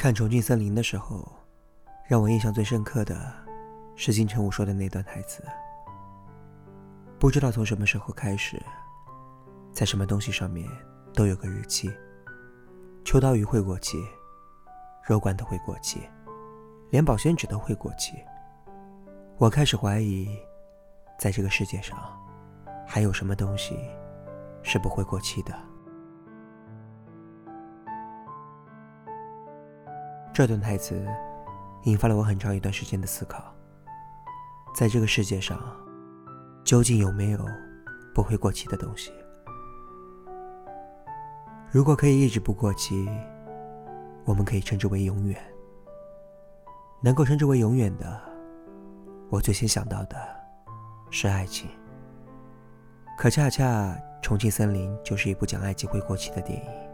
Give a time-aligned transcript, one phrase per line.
[0.00, 1.30] 看《重庆森林》的时候，
[2.08, 3.30] 让我印象最深刻的
[3.96, 5.44] 是金城武说的那段台词。
[7.18, 8.58] 不知道从什么时候开始，
[9.74, 10.66] 在什么东西上面
[11.12, 11.92] 都有个日期。
[13.04, 14.02] 秋刀鱼会过期，
[15.06, 16.00] 肉罐头会过期，
[16.88, 18.14] 连保鲜纸都会过期。
[19.36, 20.34] 我开始怀疑，
[21.18, 21.98] 在这个世界上，
[22.86, 23.76] 还有什么东西
[24.62, 25.54] 是不会过期的。
[30.40, 31.06] 这段台词
[31.82, 33.54] 引发了我很长一段时间的思考。
[34.74, 35.60] 在这个世界上，
[36.64, 37.38] 究竟有没有
[38.14, 39.12] 不会过期的东西？
[41.70, 43.06] 如果可以一直不过期，
[44.24, 45.38] 我们可以称之为永远。
[47.02, 48.18] 能够称之为永远的，
[49.28, 50.16] 我最先想到的
[51.10, 51.68] 是爱情。
[53.18, 53.64] 可恰恰
[54.22, 56.89] 《重庆森林》就是一部讲爱情会过期的电影。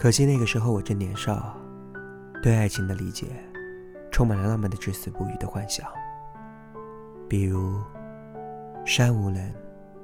[0.00, 1.56] 可惜那个时候我正年少，
[2.40, 3.26] 对爱情的理解
[4.12, 5.90] 充满了浪漫的至死不渝的幻想。
[7.28, 7.82] 比如
[8.86, 9.52] “山无棱，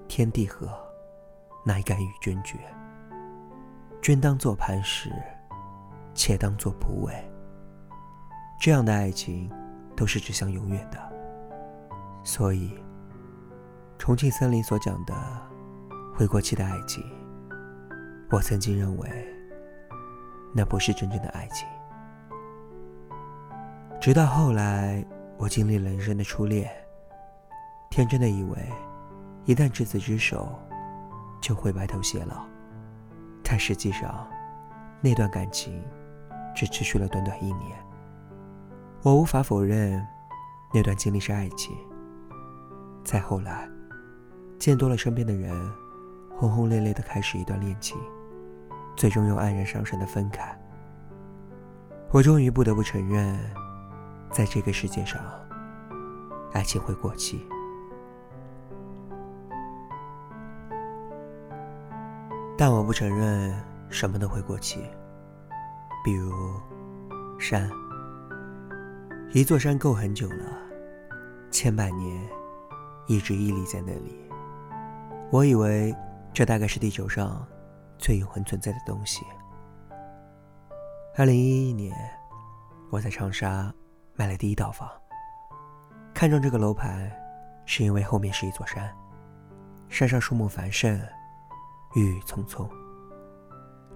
[0.08, 0.68] 天地合，
[1.64, 2.58] 乃敢与君绝。
[4.02, 5.12] 君当作磐石，
[6.12, 7.14] 妾当作蒲苇。”
[8.60, 9.48] 这样的爱情
[9.94, 10.98] 都是指向永远的。
[12.24, 12.70] 所以，
[13.96, 15.14] 《重庆森林》所讲的
[16.16, 17.00] 会过期的爱情，
[18.32, 19.33] 我曾经认为。
[20.54, 21.66] 那不是真正的爱情。
[24.00, 25.04] 直到后来，
[25.36, 26.70] 我经历了人生的初恋，
[27.90, 28.58] 天真的以为，
[29.46, 30.48] 一旦执子之手，
[31.40, 32.44] 就会白头偕老。
[33.42, 34.26] 但实际上，
[35.00, 35.82] 那段感情
[36.54, 37.76] 只持续了短短一年。
[39.02, 40.06] 我无法否认，
[40.72, 41.76] 那段经历是爱情。
[43.04, 43.68] 再后来，
[44.58, 45.72] 见多了身边的人，
[46.36, 47.98] 轰轰烈烈的开始一段恋情。
[48.96, 50.56] 最终又黯然伤神的分开，
[52.10, 53.38] 我终于不得不承认，
[54.30, 55.20] 在这个世界上，
[56.52, 57.44] 爱情会过期。
[62.56, 63.52] 但我不承认
[63.88, 64.88] 什么都会过期，
[66.04, 66.32] 比如
[67.36, 67.68] 山，
[69.32, 70.56] 一座山够很久了，
[71.50, 72.24] 千百年
[73.08, 74.30] 一直屹立在那里。
[75.30, 75.92] 我以为
[76.32, 77.44] 这大概是地球上。
[78.04, 79.24] 最永恒存在的东西。
[81.16, 81.96] 二零一一年，
[82.90, 83.72] 我在长沙
[84.12, 84.86] 买了第一套房。
[86.12, 87.10] 看中这个楼盘，
[87.64, 88.94] 是因为后面是一座山，
[89.88, 91.00] 山上树木繁盛，
[91.94, 92.68] 郁郁葱葱。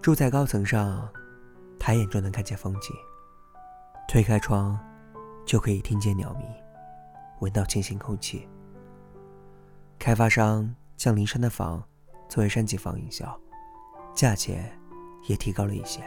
[0.00, 1.06] 住在高层上，
[1.78, 2.96] 抬眼就能看见风景。
[4.08, 4.78] 推开窗，
[5.44, 6.48] 就可以听见鸟鸣，
[7.40, 8.48] 闻到清新空气。
[9.98, 11.84] 开发商将临山的房
[12.26, 13.38] 作为山景房营销。
[14.18, 14.68] 价钱
[15.28, 16.00] 也提高了一些。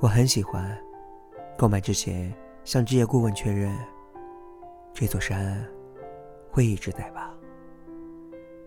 [0.00, 0.78] 我很喜欢，
[1.56, 2.30] 购买之前
[2.62, 3.74] 向置业顾问确认，
[4.92, 5.66] 这座山
[6.50, 7.32] 会一直在吧？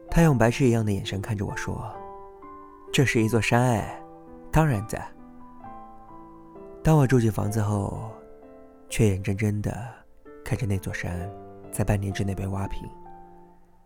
[0.09, 1.79] 他用白痴一样的眼神看着我说
[2.91, 4.01] ：“这是一座山哎，
[4.51, 4.99] 当然在。”
[6.81, 8.09] 当我住进房子后，
[8.89, 9.71] 却眼睁睁的
[10.43, 11.29] 看着那座山
[11.71, 12.89] 在半年之内被挖平，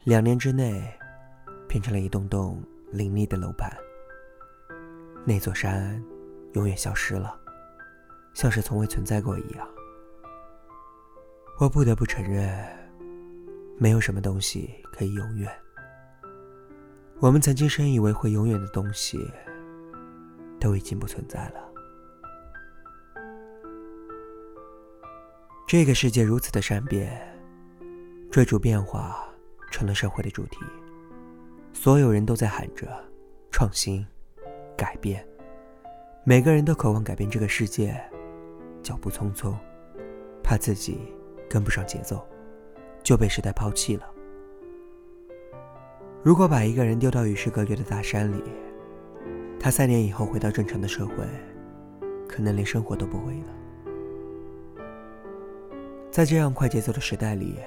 [0.06, 0.82] 两年之内
[1.68, 2.58] 变成了一栋栋。
[2.92, 3.72] 林立的楼盘，
[5.26, 6.04] 那座山
[6.54, 7.40] 永远消失了，
[8.34, 9.68] 像是从未存在过一样。
[11.58, 12.68] 我不得不承认，
[13.78, 15.50] 没有什么东西可以永远。
[17.20, 19.18] 我们曾经深以为会永远的东西，
[20.60, 21.72] 都已经不存在了。
[25.66, 27.40] 这个世界如此的善变，
[28.30, 29.24] 追逐变化
[29.72, 30.58] 成了社会的主题。
[31.74, 32.88] 所有人都在喊着
[33.50, 34.06] 创新、
[34.78, 35.26] 改变，
[36.24, 38.00] 每个人都渴望改变这个世界，
[38.84, 39.56] 脚步匆匆，
[40.44, 41.00] 怕自己
[41.50, 42.24] 跟不上节奏，
[43.02, 44.06] 就被时代抛弃了。
[46.22, 48.44] 如果把一个人丢到与世隔绝的大山里，
[49.60, 51.16] 他三年以后回到正常的社会，
[52.28, 54.86] 可能连生活都不会了。
[56.12, 57.58] 在这样快节奏的时代里，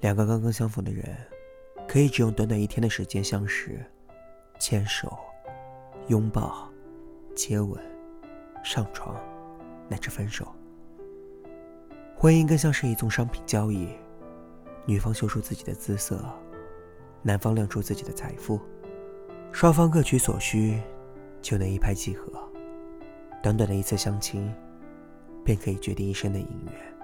[0.00, 1.04] 两个刚刚相逢的人。
[1.88, 3.84] 可以只用短短一天的时间相识、
[4.58, 5.16] 牵手、
[6.08, 6.68] 拥抱、
[7.34, 7.80] 接吻、
[8.62, 9.16] 上床，
[9.88, 10.46] 乃至分手。
[12.18, 13.88] 婚姻更像是一宗商品交易，
[14.84, 16.24] 女方秀出自己的姿色，
[17.22, 18.58] 男方亮出自己的财富，
[19.52, 20.80] 双方各取所需，
[21.40, 22.32] 就能一拍即合。
[23.42, 24.52] 短短的一次相亲，
[25.44, 26.95] 便可以决定一生的姻缘。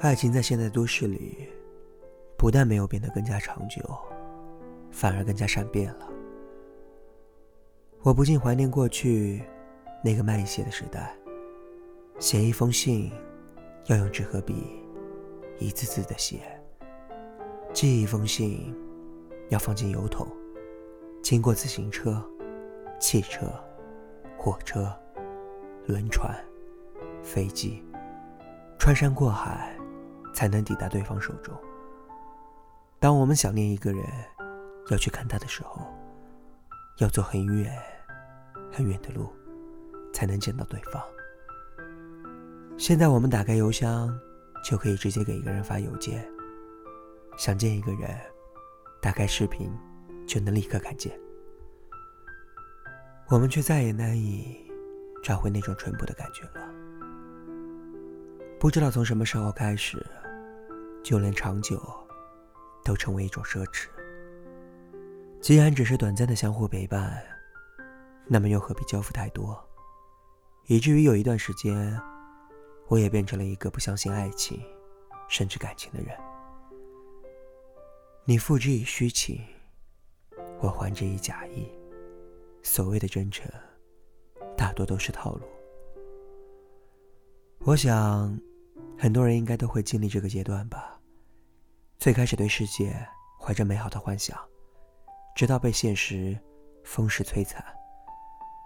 [0.00, 1.48] 爱情在现代都市里，
[2.36, 3.82] 不但没有变得更加长久，
[4.92, 6.08] 反而更加善变了。
[8.02, 9.42] 我不禁怀念过去
[10.04, 11.12] 那个慢一些的时代，
[12.20, 13.10] 写一封信
[13.86, 14.54] 要用纸和笔
[15.58, 16.42] 一字字的写，
[17.72, 18.72] 寄一封信
[19.48, 20.28] 要放进邮筒，
[21.24, 22.24] 经过自行车、
[23.00, 23.52] 汽车、
[24.36, 24.94] 火车、
[25.86, 26.32] 轮船、
[27.20, 27.82] 飞机，
[28.78, 29.76] 穿山过海
[30.38, 31.52] 才能抵达对方手中。
[33.00, 34.04] 当我们想念一个人，
[34.88, 35.84] 要去看他的时候。
[36.98, 37.72] 要走很远
[38.72, 39.32] 很远的路，
[40.12, 41.00] 才能见到对方。
[42.76, 44.12] 现在我们打开邮箱，
[44.64, 46.20] 就可以直接给一个人发邮件；
[47.36, 48.10] 想见一个人，
[49.00, 49.70] 打开视频，
[50.26, 51.16] 就能立刻看见。
[53.28, 54.68] 我们却再也难以
[55.22, 56.68] 找回那种淳朴的感觉了。
[58.58, 60.04] 不知道从什么时候开始，
[61.02, 61.80] 就连长久
[62.84, 63.88] 都成为一种奢侈。
[65.40, 67.22] 既然只是短暂的相互陪伴，
[68.26, 69.58] 那么又何必交付太多？
[70.66, 71.98] 以至于有一段时间，
[72.88, 74.60] 我也变成了一个不相信爱情，
[75.28, 76.14] 甚至感情的人。
[78.24, 79.40] 你付之以虚情，
[80.60, 81.66] 我还之以假意。
[82.62, 83.50] 所谓的真诚，
[84.56, 85.42] 大多都是套路。
[87.60, 88.38] 我想，
[88.98, 90.98] 很多人应该都会经历这个阶段吧。
[91.98, 92.94] 最开始对世界
[93.40, 94.36] 怀着美好的幻想。
[95.36, 96.36] 直到被现实
[96.84, 97.64] 风势摧残，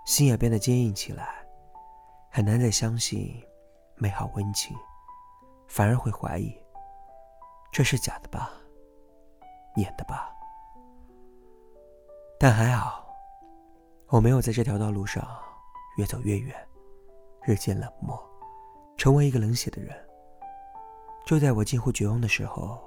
[0.06, 1.46] 心也变得坚硬起来，
[2.30, 3.30] 很难再相信
[3.96, 4.74] 美好温情，
[5.68, 6.50] 反而会怀疑
[7.70, 8.50] 这是假的吧，
[9.76, 10.30] 演的吧。
[12.40, 13.06] 但还好，
[14.06, 15.28] 我没有在这条道路上
[15.98, 16.56] 越走越远，
[17.42, 18.18] 日渐冷漠，
[18.96, 19.94] 成为一个冷血的人。
[21.24, 22.78] 就在我近乎绝望的时候，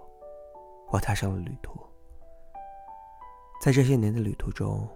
[0.89, 1.79] 我踏上了旅途。
[3.61, 4.87] 在这些年的旅途中，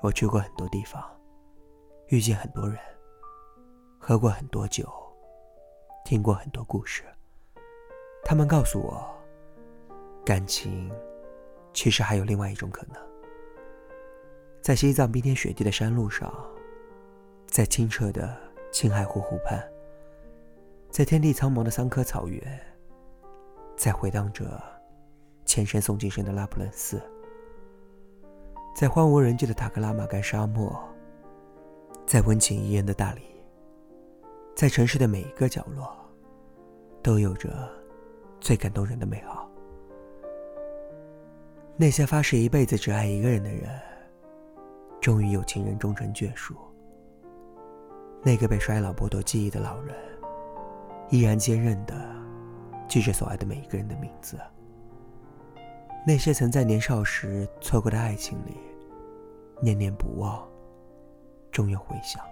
[0.00, 1.04] 我去过很多地方，
[2.08, 2.78] 遇见很多人，
[3.98, 4.88] 喝过很多酒，
[6.04, 7.04] 听过很多故事。
[8.24, 9.12] 他们告诉我，
[10.24, 10.90] 感情
[11.72, 12.96] 其实还有另外一种可能。
[14.62, 16.32] 在西藏冰天雪地的山路上，
[17.46, 18.34] 在清澈的
[18.70, 19.60] 青海湖湖畔，
[20.90, 22.42] 在天地苍茫的桑科草原，
[23.76, 24.60] 在回荡着
[25.44, 27.00] 前山诵经声的拉卜楞寺。
[28.74, 30.76] 在荒无人迹的塔克拉玛干沙漠，
[32.06, 33.22] 在温情宜人的大理，
[34.56, 35.96] 在城市的每一个角落，
[37.02, 37.70] 都有着
[38.40, 39.48] 最感动人的美好。
[41.76, 43.80] 那些发誓一辈子只爱一个人的人，
[45.00, 46.56] 终于有情人终成眷属。
[48.22, 49.96] 那个被衰老剥夺记忆的老人，
[51.10, 51.94] 依然坚韧的
[52.88, 54.38] 记着所爱的每一个人的名字。
[56.06, 58.56] 那些曾在年少时错过的爱情里，
[59.60, 60.48] 念念不忘，
[61.52, 62.24] 终有回响。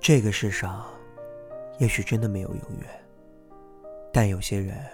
[0.00, 0.84] 这个世上，
[1.78, 2.88] 也许真的没有永远，
[4.12, 4.84] 但有些人，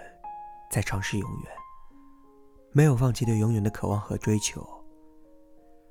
[0.69, 1.51] 在尝试永远，
[2.71, 4.65] 没有放弃对永远的渴望和追求。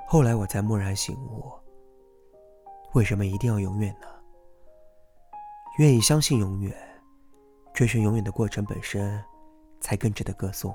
[0.07, 1.53] 后来我才蓦然醒悟，
[2.95, 4.07] 为什么一定要永远呢？
[5.79, 6.77] 愿意相信永远。
[7.73, 9.23] 追寻永远的过程本身，
[9.81, 10.75] 才更值得歌颂。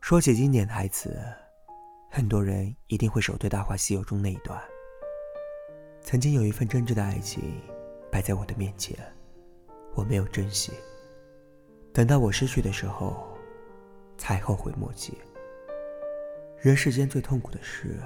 [0.00, 1.14] 说起经典台词，
[2.10, 4.58] 很多人一定会首推《大话西游》中那一段
[6.00, 7.60] ：“曾经有一份真挚的爱情
[8.10, 8.98] 摆在我的面前，
[9.94, 10.72] 我没有珍惜。
[11.92, 13.28] 等到我失去的时候，
[14.16, 15.18] 才后悔莫及。
[16.58, 18.00] 人世间最痛苦的事，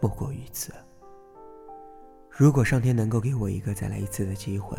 [0.00, 0.72] 莫过于此。
[2.34, 4.76] 如果上天能够给我一个再来一次的机会。”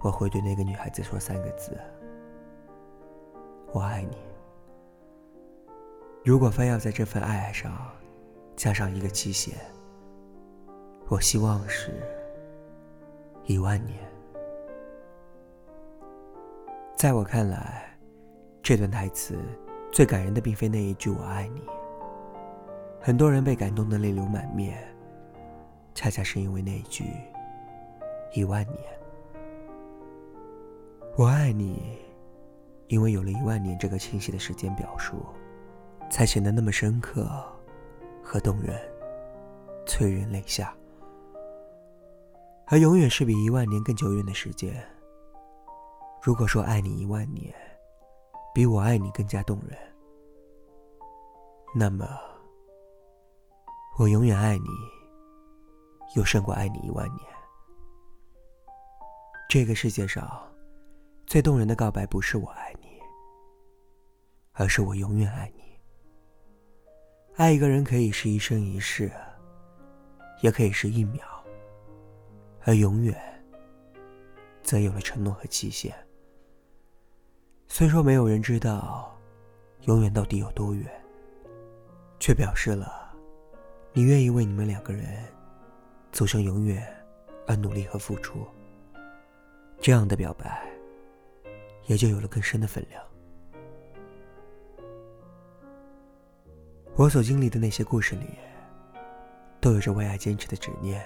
[0.00, 1.76] 我会对那个女孩子说三个字
[3.74, 4.16] ：“我爱你。”
[6.24, 7.76] 如果非要在这份爱上
[8.54, 9.56] 加上一个期限，
[11.08, 11.92] 我希望是
[13.44, 13.98] 一万年。
[16.94, 17.98] 在我看来，
[18.62, 19.36] 这段台词
[19.90, 21.62] 最感人的并非那一句“我爱你”，
[23.02, 24.78] 很多人被感动的泪流满面，
[25.98, 27.04] 恰恰是因为那一句
[28.32, 28.78] “一万年”。
[31.18, 31.98] 我爱你，
[32.86, 35.26] 因为有了一万年这个清晰的时间表述，
[36.08, 37.28] 才显得那么深刻
[38.22, 38.80] 和动人，
[39.86, 40.72] 催人泪下。
[42.68, 44.72] 而永远是比一万年更久远的时间。
[46.22, 47.52] 如果说爱你一万年，
[48.54, 49.76] 比我爱你更加动人，
[51.74, 52.06] 那么
[53.98, 54.68] 我永远爱你，
[56.18, 57.20] 又胜过爱你一万年。
[59.48, 60.44] 这个世界上。
[61.28, 62.88] 最动人的告白不是我爱你，
[64.52, 65.78] 而是我永远爱你。
[67.36, 69.12] 爱一个人可以是一生一世，
[70.40, 71.20] 也可以是一秒，
[72.64, 73.14] 而永远，
[74.62, 75.94] 则有了承诺和期限。
[77.66, 79.14] 虽说没有人知道，
[79.82, 80.90] 永远到底有多远，
[82.18, 83.14] 却表示了，
[83.92, 85.22] 你愿意为你们两个人，
[86.12, 86.86] 走向永远，
[87.46, 88.46] 而努力和付出。
[89.80, 90.68] 这样的表白，
[91.86, 93.02] 也就有了更深的分量。
[96.96, 98.26] 我所经历的那些故事里，
[99.60, 101.00] 都有着为爱坚持的执念，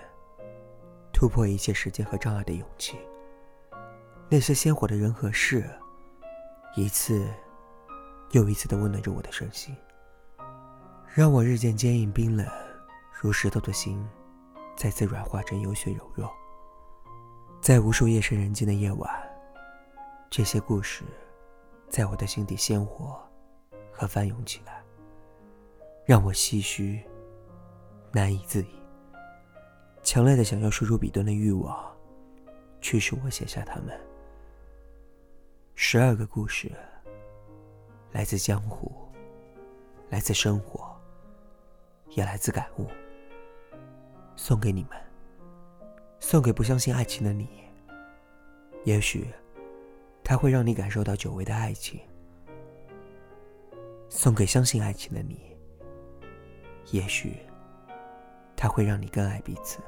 [1.12, 2.96] 突破一切时间和障碍的勇气。
[4.30, 5.68] 那些鲜活的人和事，
[6.74, 7.26] 一次
[8.30, 9.76] 又一次的温暖着我的身心，
[11.14, 12.46] 让我日渐坚硬冰冷
[13.20, 14.02] 如石头的心，
[14.76, 16.30] 再次软化成有血有肉。
[17.60, 19.10] 在无数夜深人静的夜晚，
[20.28, 21.04] 这些故事
[21.88, 23.16] 在我的心底鲜活
[23.92, 24.82] 和翻涌起来，
[26.04, 27.02] 让我唏嘘
[28.10, 28.82] 难以自已。
[30.02, 31.96] 强烈的想要输出笔端的欲望，
[32.80, 33.96] 驱使我写下它们。
[35.76, 36.72] 十二个故事，
[38.10, 38.90] 来自江湖，
[40.10, 40.94] 来自生活，
[42.10, 42.88] 也来自感悟，
[44.36, 44.90] 送给你们。
[46.20, 47.48] 送给不相信爱情的你，
[48.84, 49.26] 也许
[50.22, 51.98] 它会让你感受到久违的爱情；
[54.08, 55.56] 送给相信爱情的你，
[56.92, 57.34] 也许
[58.56, 59.80] 它会让你更爱彼此。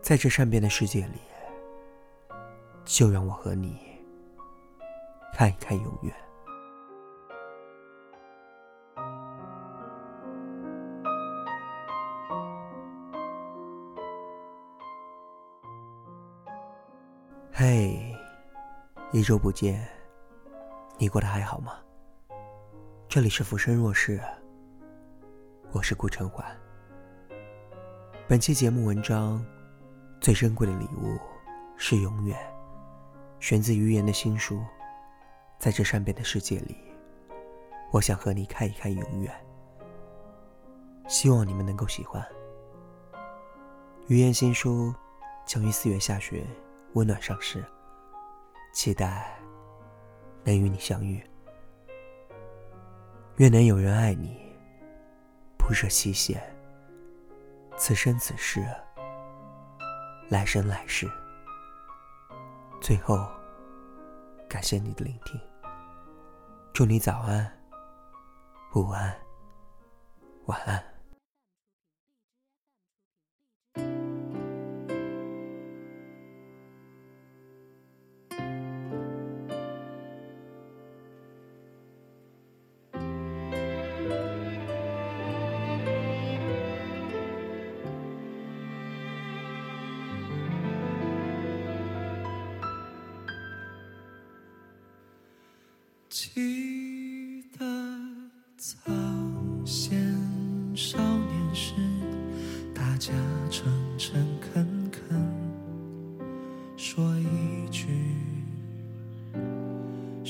[0.00, 1.18] 在这善变的世界里，
[2.86, 3.78] 就让我和你
[5.34, 6.14] 看一看永远。
[19.20, 19.86] 一周不见，
[20.96, 21.78] 你过得还好吗？
[23.06, 24.18] 这里是浮生若世，
[25.72, 26.42] 我是顾晨环。
[28.26, 29.44] 本期节目文章，
[30.22, 31.18] 最珍贵的礼物
[31.76, 32.34] 是永远，
[33.40, 34.58] 选自于言的新书。
[35.58, 36.74] 在这善变的世界里，
[37.92, 39.30] 我想和你看一看永远。
[41.08, 42.26] 希望你们能够喜欢。
[44.06, 44.94] 于言新书
[45.44, 46.42] 将于四月下旬。
[46.94, 47.62] 温暖上市，
[48.72, 49.38] 期待
[50.44, 51.22] 能与你相遇。
[53.36, 54.38] 愿能有人爱你，
[55.56, 56.42] 不设期限。
[57.76, 58.62] 此生此世，
[60.28, 61.10] 来生来世。
[62.80, 63.26] 最后，
[64.48, 65.40] 感谢你的聆听。
[66.72, 67.50] 祝你早安、
[68.74, 69.14] 午安、
[70.46, 70.89] 晚安。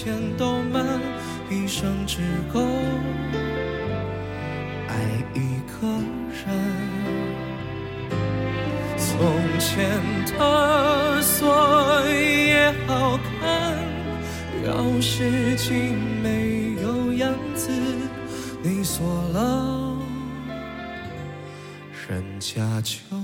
[0.00, 0.86] 钱都慢，
[1.50, 2.18] 一生只
[2.52, 2.60] 够
[4.86, 4.94] 爱
[5.34, 5.88] 一个
[6.30, 6.46] 人。
[8.96, 9.08] 从
[9.58, 9.90] 前
[10.38, 13.74] 的锁也好看。
[14.64, 17.72] 钥匙竟没有样子，
[18.62, 19.96] 你锁了，
[22.08, 23.17] 人家就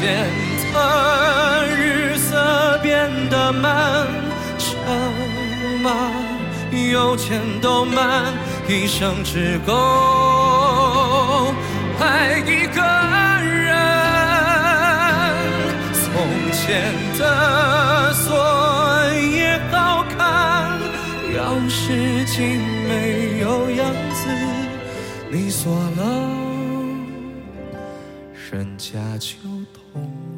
[0.00, 0.24] 前
[0.72, 4.06] 的日色变得慢，
[4.58, 4.74] 车
[5.82, 5.92] 慢，
[6.90, 8.32] 有钱都慢，
[8.66, 11.52] 一生只够
[11.98, 12.80] 爱一个
[13.44, 13.76] 人，
[15.92, 16.10] 从
[16.50, 18.32] 前的锁
[19.12, 20.80] 也好看，
[21.28, 24.24] 钥匙竟没有样子，
[25.28, 26.40] 你锁了。
[28.50, 29.36] 人家就
[29.74, 29.79] 懂。
[29.92, 30.29] 痛了。